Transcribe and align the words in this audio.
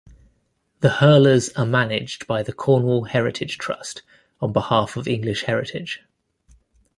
The 0.79 0.89
Hurlers 0.93 1.49
are 1.49 1.63
managed 1.63 2.25
by 2.25 2.41
the 2.41 2.53
Cornwall 2.53 3.03
Heritage 3.03 3.59
Trust 3.59 4.01
on 4.41 4.51
behalf 4.51 4.97
of 4.97 5.07
English 5.07 5.43
Heritage. 5.43 6.01